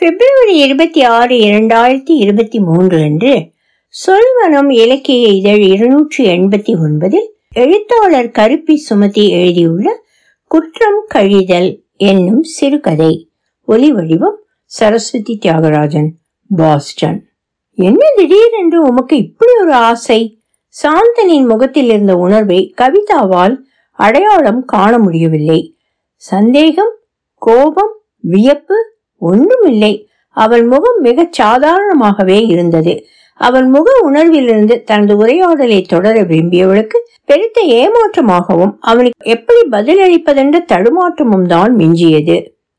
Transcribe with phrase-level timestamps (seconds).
[0.00, 3.50] பிப்ரவரி இருபத்தி ஆறு இரண்டாயிரத்தி இருபத்தி மூன்று அன்று
[3.94, 10.02] சொல்வனம் இலக்கிய இதழ் இருநூற்றி எண்பத்தி ஒன்பதில் எழுத்தாளர் கருப்பி சுமதி எழுதியுள்ள
[10.50, 13.28] குற்றம் கழிதல் என்னும் சிறுகதை.
[13.64, 16.08] ஒலி வடிவம் சரஸ்வதி தியாகராஜன்
[16.56, 17.26] பாஸ்டன்.
[17.74, 20.40] என்ன திடீரென்று உமக்கு இப்படி ஒரு ஆசை?
[20.74, 23.56] சாந்தனின் முகத்தில் இருந்த உணர்வை கவிதாவால்
[23.92, 25.76] அடையாளம் காண முடியவில்லை.
[26.16, 26.94] சந்தேகம்
[27.34, 29.92] கோபம் வியப்பு ஒன்றுமில்லை
[30.36, 33.04] அவள் முகம் மிகச் சாதாரணமாகவே இருந்தது.
[33.40, 42.36] அவள் முக உணர்விலிருந்து தனது உரையாடலை தொடர விரும்பியவளுக்கு பெருத்த ஏமாற்றமாகவும் அவனுக்கு எப்படி பதிலளிப்பதென்ற தடுமாற்றமும் தான் மிஞ்சியது.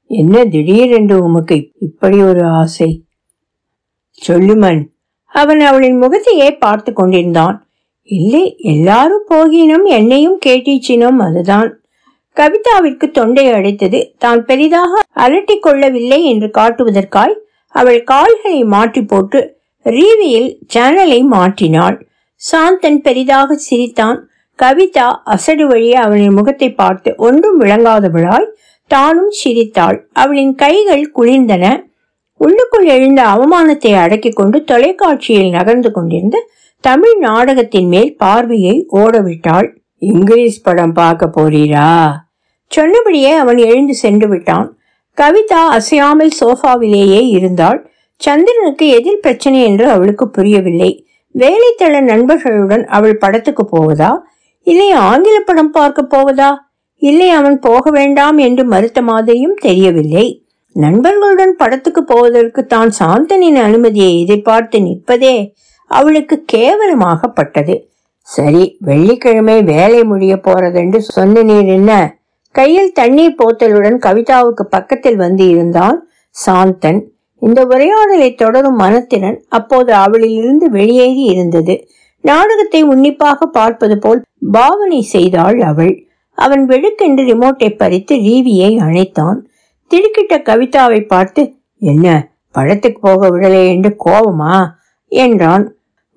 [0.09, 2.89] என்ன திடீரென்று உமக்கு இப்படி ஒரு ஆசை?
[4.21, 4.81] சொல்லுமன்
[5.31, 7.57] அவன் அவளின் முகத்தையே பார்த்து கொண்டிருந்தான்.
[8.03, 11.69] இல்லை எல்லாரும் போகினும் என்னையும் கேட்டீச்சினும் அதுதான்.
[12.39, 13.99] கவிதாவிற்கு தொண்டை அடைத்தது.
[14.23, 17.35] தான் பெரிதாக அலட்டி கொள்ளவில்லை என்று காட்டுவதற்காய்
[17.75, 19.39] அவள் கால்களை மாற்றி போட்டு
[19.85, 21.97] ரீவியில் சேனலை மாற்றினாள்.
[22.41, 24.19] சாந்தன் பெரிதாக சிரித்தான்.
[24.59, 28.47] கவிதா அசடு வழியே அவனின் முகத்தை பார்த்து ஒன்றும் விளங்காதவளாய்
[28.91, 29.97] தானும் சிரித்தாள்.
[30.13, 31.65] அவளின் கைகள் குளிர்ந்தன.
[32.39, 36.37] உள்ளுக்குள் எழுந்த அவமானத்தை அடக்கிக் கொண்டு தொலைக்காட்சியில் நகர்ந்து கொண்டிருந்த
[36.83, 39.67] தமிழ் நாடகத்தின் மேல் பார்வையை ஓடவிட்டாள்.
[40.01, 41.89] இங்கிலீஷ் படம் பார்க்க போறீரா?
[42.71, 44.77] சொன்னபடியே அவன் எழுந்து சென்று விட்டான்.
[45.17, 47.89] கவிதா அசையாமல் சோஃபாவிலேயே இருந்தாள்.
[48.15, 51.05] சந்திரனுக்கு எதில் பிரச்சனை என்று அவளுக்கு புரியவில்லை.
[51.31, 54.11] வேலைத்தள நண்பர்களுடன் அவள் படத்துக்கு போவதா?
[54.63, 56.49] இல்லை ஆங்கில படம் பார்க்க போவதா?
[56.97, 60.43] இல்லை அவன் போக வேண்டாம் என்று மறுத்த மாதிரியும் தெரியவில்லை.
[60.71, 65.53] நண்பர்களுடன் படத்துக்கு போவதற்கு தான் சாந்தனின் அனுமதியை எதிர்பார்த்து நிற்பதே
[65.87, 67.75] அவளுக்கு கேவலமாகப்பட்டது.
[68.21, 72.18] சரி வெள்ளிக்கிழமை வேலை முடிய போறதென்று சொன்ன நீர் என்ன?
[72.55, 75.97] கையில் தண்ணீர் போத்தலுடன் கவிதாவுக்கு பக்கத்தில் வந்து இருந்தான்
[76.35, 76.99] சாந்தன்.
[77.41, 81.75] இந்த உரையாடலை தொடரும் மனத்திறன் அப்போது அவளிலிருந்து வெளியேறி இருந்தது.
[82.23, 85.93] நாடகத்தை உன்னிப்பாக பார்ப்பது போல் பாவனை செய்தாள் அவள்.
[86.37, 89.39] அவன் வெடுக்கென்று ரிமோட்டை பறித்து ரீவியை அணைத்தான்.
[89.91, 91.43] திடுக்கிட்ட கவிதாவை பார்த்து
[91.81, 92.07] என்ன
[92.51, 94.55] படத்துக்கு போக விடலை என்று கோபமா
[95.11, 95.65] என்றான்.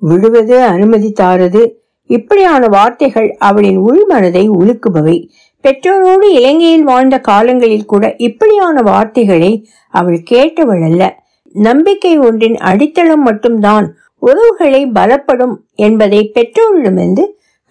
[0.02, 1.62] விடுவது அனுமதி தாரது.
[2.10, 5.16] இப்படியான வார்த்தைகள் அவளின் உள்மனதை உலுக்குபவை.
[5.62, 11.22] பெற்றோரோடு இலங்கையில் வாழ்ந்த காலங்களில் கூட இப்படியான வார்த்தைகளை அவள் கேட்டவள் அல்ல.
[11.52, 17.24] நம்பிக்கை ஒன்றின் அடித்தளம் மட்டும்தான் உறவுகளை பலப்படும் என்பதை பெற்றோரிடமிருந்து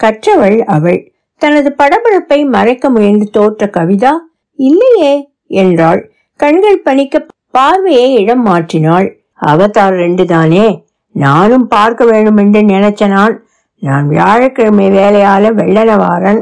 [0.03, 1.11] கற்றவள் அவள்.
[1.37, 4.11] தனது படபடப்பை மறைக்க முயன்று தோற்ற கவிதா
[4.55, 6.11] இல்லையே என்றாள்.
[6.35, 9.07] கண்கள் பணிக்க பார்வையை இடம் மாற்றினாள்.
[9.45, 10.85] அவதார் ரெண்டு தானே?
[11.13, 13.45] நானும் பார்க்க வேண்டும் என்று நினைச்ச நான்
[13.79, 16.41] நான் வியாழக்கிழமை வேலையால வெள்ளனவாரன்.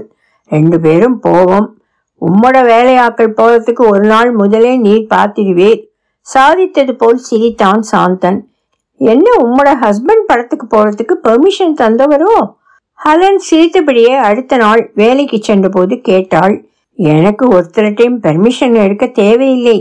[0.49, 1.67] ரெண்டு பேரும் போவோம்.
[2.21, 5.81] உம்மோட வேலையாக்கள் போறதுக்கு ஒரு நாள் முதலே நீர் பார்த்திடுவீர்
[6.27, 8.39] சாதித்தது போல் சிரித்தான் சாந்தன்.
[9.01, 12.33] என்ன உம்மோட ஹஸ்பண்ட் படத்துக்கு போறதுக்கு பெர்மிஷன் தந்தவரோ?
[12.99, 16.55] ஹலன் சிரித்தபடியே அடுத்த நாள் வேலைக்கு சென்றபோது கேட்டாள்
[16.99, 19.77] எனக்கு ஒருத்தரட்டையும் பெர்மிஷன் எடுக்க தேவையில்லை.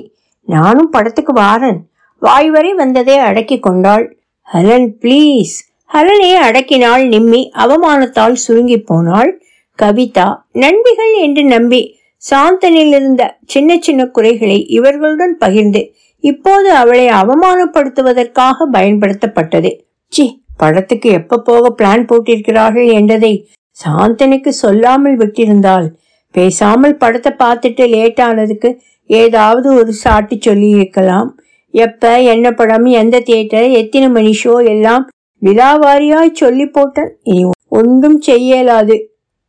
[0.48, 1.80] நானும் படத்துக்கு வாரன்.
[2.22, 4.04] வாய் வரை வந்ததே அடக்கி கொண்டாள்
[4.48, 5.54] ஹலன் ப்ளீஸ்
[5.94, 9.30] ஹலனே அடக்கினாள் நிம்மி அவமானத்தால் சுருங்கி போனாள்.
[9.78, 10.26] கவிதா
[10.62, 11.80] நண்பிகள் என்று நம்பி
[12.22, 15.82] சாந்தனில் இருந்த சின்ன சின்ன குறைகளை இவர்களுடன் பகிர்ந்து
[16.24, 19.70] இப்போது அவளை அவமானப்படுத்துவதற்காக பயன்படுத்தப்பட்டது.
[20.12, 20.24] சி
[20.56, 23.32] படத்துக்கு எப்ப போக பிளான் போட்டிருக்கிறார்கள் என்றதை
[23.78, 25.86] சாந்தனுக்கு சொல்லாமல் விட்டிருந்தால்
[26.34, 28.70] பேசாமல் படத்தை பார்த்துட்டு லேட் ஆனதுக்கு
[29.10, 31.28] ஏதாவது ஒரு சாட்டி சொல்லி இருக்கலாம்.
[31.74, 35.04] எப்ப என்ன படம் எந்த தியேட்டர் எத்தனை மணி ஷோ எல்லாம்
[35.42, 37.42] விழாவாரியாய் சொல்லி போட்டேன் இனி
[37.80, 38.96] ஒன்றும் செய்யலாது.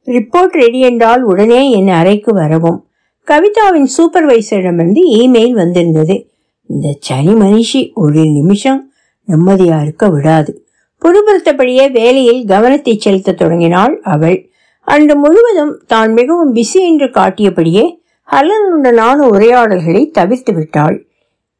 [0.07, 2.89] ரிப்போர்ட் ரெடி என்றால் உடனே என் அறைக்கு வரவும்.
[3.27, 6.31] கவிதாவின் சூப்பர்வைசரிடமிருந்து இமெயில் வந்திருந்தது.
[6.65, 8.91] இந்த சனி மனுஷி ஒரு நிமிஷம்
[9.27, 10.63] நிம்மதியா இருக்க விடாது.
[11.01, 14.49] புதுப்பித்தபடியே வேலையில் கவனத்தை செலுத்த தொடங்கினாள் அவள்.
[14.83, 17.97] அன்று முழுவதும் தான் மிகவும் பிஸி என்று காட்டியபடியே
[18.29, 21.07] ஹலனுடனான உரையாடல்களை தவிர்த்து விட்டாள்.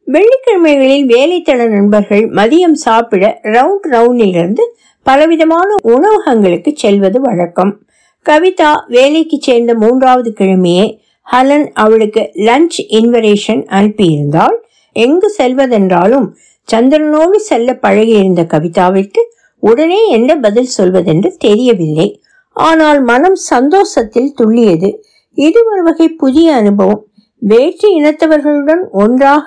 [0.07, 4.61] வெள்ளிக்கிழமைகளில் வேலைத்தள நண்பர்கள் மதியம் சாப்பிட ரவுண்ட் ரவுண்டிலிருந்து
[5.03, 7.83] பலவிதமான உணவகங்களுக்கு செல்வது வழக்கம்.
[8.25, 10.85] கவிதா வேலைக்கு சேர்ந்த மூன்றாவது கிழமையே
[11.27, 14.57] ஹலன் அவளுக்கு லஞ்ச் இன்வரேஷன் அனுப்பியிருந்தாள்.
[14.95, 16.27] எங்கு செல்வதென்றாலும்
[16.67, 19.21] சந்திரனோடு செல்ல பழகியிருந்த கவிதாவிற்கு
[19.63, 22.07] உடனே என்ன பதில் சொல்வதென்று தெரியவில்லை.
[22.55, 24.89] ஆனால் மனம் சந்தோஷத்தில் துள்ளியது.
[25.37, 27.03] இது ஒரு வகை புதிய அனுபவம்.
[27.41, 29.45] வேற்று இனத்தவர்களுடன் ஒன்றாக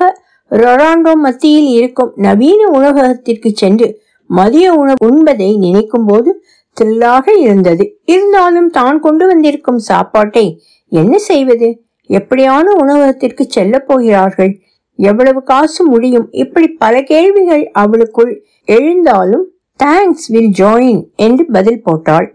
[0.51, 3.89] ரொராண்டோ மத்தியில் இருக்கும் நவீன உணவகத்திற்கு சென்று
[4.31, 6.31] மதிய உணவு உண்பதை நினைக்கும் போது
[6.77, 7.85] த்ரில்லாக இருந்தது.
[8.05, 10.45] இருந்தாலும் தான் கொண்டு வந்திருக்கும் சாப்பாட்டை
[10.93, 11.69] என்ன செய்வது?
[12.11, 14.53] எப்படியான உணவகத்திற்கு செல்ல போகிறார்கள்?
[14.99, 16.27] எவ்வளவு காசு முடியும்?
[16.33, 18.33] இப்படி பல கேள்விகள் அவளுக்குள்
[18.69, 19.45] எழுந்தாலும்
[19.81, 22.27] தேங்க்ஸ் வில் ஜாயின் என்று பதில் போட்டாள்.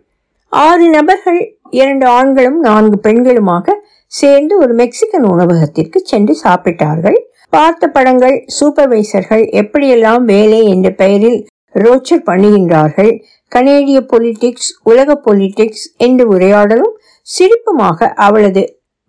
[0.51, 1.40] ஆறு நபர்கள்
[1.72, 3.75] இரண்டு ஆண்களும் நான்கு பெண்களுமாக
[4.12, 7.18] சேர்ந்து ஒரு மெக்சிகன் உணவகத்திற்கு சென்று சாப்பிட்டார்கள்.
[7.50, 11.40] பார்த்த படங்கள் சூப்பர்வைசர்கள் எப்படியெல்லாம் வேலை என்ற பெயரில்
[11.75, 13.12] ரோச்சர் பண்ணுகின்றார்கள்.
[13.51, 16.94] கனேடிய பொலிட்டிக்ஸ் உலக பொலிட்டிக்ஸ் என்று உரையாடலும்
[17.27, 18.63] சிரிப்புமாக அவளது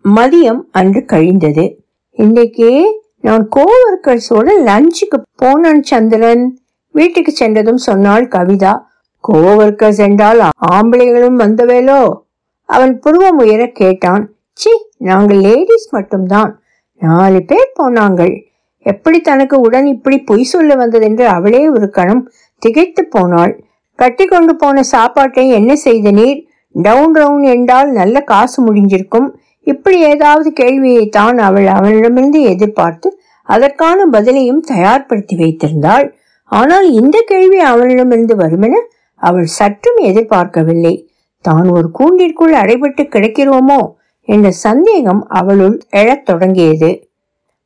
[0.05, 1.65] மதியம் அன்று கழிந்தது.
[2.17, 2.69] இன்னைக்கு
[3.21, 6.43] நான் கோவர்க்கர்ஸோட லஞ்சுக்கு போனான் சந்திரன்.
[6.95, 8.73] வீட்டுக்கு சென்றதும் சொன்னாள் கவிதா
[9.23, 10.39] கோவர்க்கர்ஸ் என்றால்
[10.75, 12.01] ஆம்பளைகளும் வந்தவேலோ
[12.69, 14.71] அவன் புருவம் உயர கேட்டான் சி
[15.09, 16.51] நாங்கள் லேடிஸ் மட்டும்தான்.
[17.01, 18.33] நாலு பேர் போனாங்கள்.
[18.85, 22.23] எப்படி தனக்கு உடன் இப்படி பொய் சொல்ல வந்ததென்று அவளே ஒரு கணம்
[22.61, 23.53] திகைத்து போனாள்.
[24.01, 26.39] கட்டி கொண்டு போன சாப்பாட்டை என்ன செய்த நீர்
[26.75, 29.27] டவுன் டவுன் என்றால் நல்ல காசு முடிஞ்சிருக்கும்.
[29.67, 33.09] இப்படி ஏதாவது கேள்வியை தான் அவள் அவனிடமிருந்து எதிர்பார்த்து
[33.49, 36.05] அதற்கான பதிலையும் தயார்படுத்தி வைத்திருந்தாள்.
[36.51, 38.75] ஆனால் இந்த கேள்வி அவனிடமிருந்து வருமென
[39.21, 40.95] அவள் சற்றும் எதிர்பார்க்கவில்லை.
[41.45, 43.81] தான் ஒரு கூண்டிற்குள் அடைபட்டு கிடக்கிறோமோ
[44.27, 46.89] என்ற சந்தேகம் அவளுள் எழத் தொடங்கியது.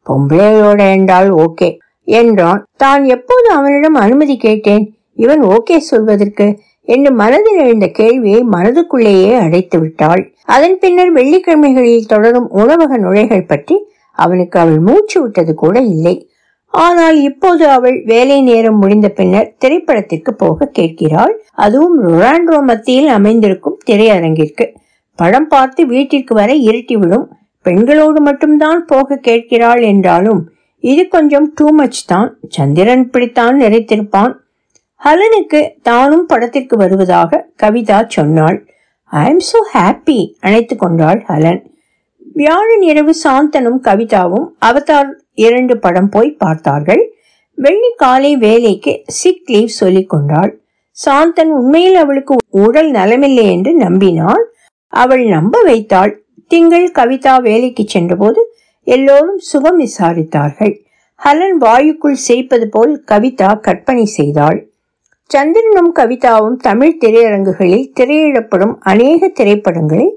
[0.06, 1.69] பொம்பளையோட என்றால் ஓகே
[2.07, 2.62] என்றான்.
[2.83, 4.85] தான் எப்போது அவனிடம் அனுமதி கேட்டேன்?
[5.18, 6.48] இவன் ஓகே சொல்வதற்கு
[6.88, 10.21] என்று மனதில் எழுந்த கேள்வியை மனதுக்குள்ளேயே அடைத்து விட்டாள்.
[10.56, 13.75] அதன் பின்னர் வெள்ளிக்கிழமைகளில் தொடரும் உணவக நுழைகள் பற்றி
[14.18, 16.15] அவனுக்கு அவள் மூச்சு விட்டது கூட இல்லை.
[16.74, 21.33] ஆனால் இப்போது அவள் வேலை நேரம் முடிந்த பின்னர் திரைப்படத்திற்கு போக கேட்கிறாள்.
[21.66, 24.66] அதுவும் ரொராண்டோ மத்தியில் அமைந்திருக்கும் திரையரங்கிற்கு.
[25.19, 27.25] படம் பார்த்து வீட்டிற்கு வர இருட்டிவிடும்
[27.66, 30.42] பெண்களோடு மட்டும்தான் போக கேட்கிறாள் என்றாலும்
[30.83, 32.30] இது கொஞ்சம் டூ மச் தான்.
[32.56, 34.33] சந்திரன் பிடித்தான் நிறைத்திருப்பான்
[35.05, 38.57] ஹலனுக்கு தானும் படத்திற்கு வருவதாக கவிதா சொன்னாள்.
[39.05, 41.59] ஐ எம் சோ ஹாப்பி அணைத்து கொண்டாள் ஹலன்.
[42.33, 47.03] வியாழன் இரவு சாந்தனும் கவிதாவும் அவதார் இரண்டு படம் போய் பார்த்தார்கள்.
[47.53, 50.51] வெள்ளி காலை வேலைக்கு சிக் லீவ் சொல்லிக் கொண்டாள்.
[50.97, 54.44] சாந்தன் உண்மையில் அவளுக்கு உடல் நலமில்லை என்று நம்பினாள்.
[54.88, 56.13] அவள் நம்ப வைத்தாள்.
[56.47, 58.41] திங்கள் கவிதா வேலைக்கு சென்றபோது
[58.83, 60.75] எல்லோரும் சுகம் விசாரித்தார்கள்.
[61.19, 64.59] ஹலன் வாயுக்குள் சிரிப்பது போல் கவிதா கற்பனை செய்தாள்.
[65.33, 70.07] சந்திரனும் கவிதாவும் தமிழ் திரையரங்குகளில் திரையிடப்படும் அநேக திரைப்படங்களை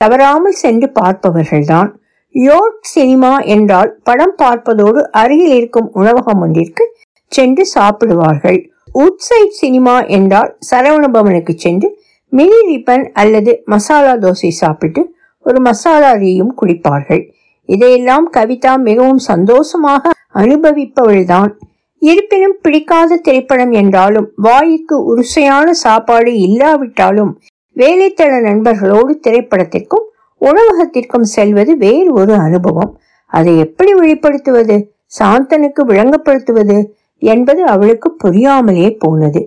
[0.00, 1.90] தவறாமல் சென்று பார்ப்பவர்கள்தான்.
[2.34, 6.84] யோர்க் சினிமா என்றால் படம் பார்ப்பதோடு அருகில் இருக்கும் உணவகம் ஒன்றிற்கு
[7.32, 8.58] சென்று சாப்பிடுவார்கள்.
[9.04, 11.88] உட்சைட் சினிமா என்றால் சரவணபவனுக்கு சென்று
[12.32, 15.02] மினி ரிப்பன் அல்லது மசாலா தோசை சாப்பிட்டு
[15.46, 17.22] ஒரு மசாலா ரீயும் குடிப்பார்கள்.
[17.68, 21.52] இதையெல்லாம் கவிதா மிகவும் சந்தோஷமாக அனுபவிப்பவள்தான்.
[22.08, 27.32] இருப்பினும் பிடிக்காத திரைப்படம் என்றாலும் வாய்க்கு உருசையான சாப்பாடு இல்லாவிட்டாலும்
[27.76, 30.04] வேலைத்தள நண்பர்களோடு திரைப்படத்திற்கும்
[30.40, 32.92] உணவகத்திற்கும் செல்வது வேறு ஒரு அனுபவம்.
[33.26, 34.76] அதை எப்படி வெளிப்படுத்துவது?
[35.18, 36.76] சாந்தனுக்கு விளங்கப்படுத்துவது
[37.22, 39.42] என்பது அவளுக்கு புரியாமலே போனது.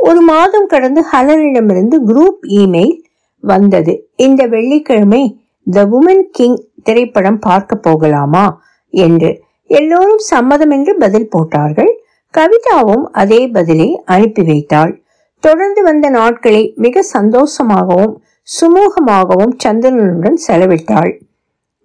[0.00, 2.96] ஒரு மாதம் கடந்து ஹலனிடமிருந்து குரூப் இமெயில்
[3.44, 3.92] வந்தது.
[4.16, 5.22] இந்த வெள்ளிக்கிழமை
[5.66, 8.46] த உமன் கிங் திரைப்படம் பார்க்க போகலாமா?
[8.94, 9.30] என்று
[9.68, 11.92] எல்லோரும் சம்மதம் என்று பதில் போட்டார்கள்.
[12.34, 14.92] கவிதாவும் அதே பதிலை அனுப்பி வைத்தாள்.
[15.44, 18.14] தொடர்ந்து வந்த நாட்களை மிக சந்தோஷமாகவும்
[18.48, 21.10] சுமூகமாகவும் சந்திரனுடன் செலவிட்டாள்.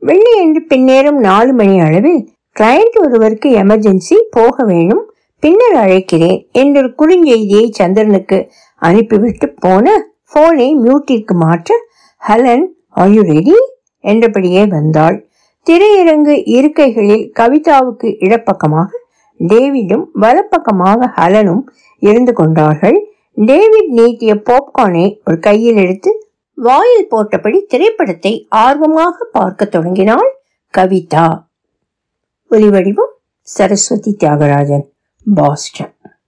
[0.01, 2.21] வெள்ளி என்று பின்னேறும் நாலு மணி அளவில்
[2.56, 5.03] கிளையண்ட் ஒருவருக்கு எமர்ஜென்சி போக வேணும்
[5.44, 8.37] பின்னர் அழைக்கிறேன் என்றொரு குறுஞ்செய்தியை சந்திரனுக்கு
[8.81, 9.85] அனுப்பிவிட்டு போன
[10.33, 11.75] போனை மியூட்டிற்கு மாற்ற
[12.21, 12.66] ஹலன்
[13.02, 13.56] ஆர் யூ ரெடி
[14.04, 15.18] என்றபடியே வந்தாள்.
[15.67, 18.89] திரையரங்கு இருக்கைகளில் கவிதாவுக்கு இடப்பக்கமாக
[19.39, 21.63] டேவிடும் வலப்பக்கமாக ஹலனும்
[22.01, 22.97] இருந்து கொண்டார்கள்.
[23.37, 26.11] டேவிட் நீட்டிய பாப்கார்னை ஒரு கையில் எடுத்து
[26.57, 30.29] வாயில் போட்டபடி திரைப்படத்தை ஆர்வமாக பார்க்க தொடங்கினாள்
[30.73, 31.27] கவிதா.
[32.51, 33.13] ஒலிவடிவம்
[33.47, 34.85] சரஸ்வதி தியாகராஜன்
[35.25, 35.93] பாஸ்டன்.